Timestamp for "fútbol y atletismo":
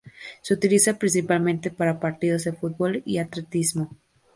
2.53-3.91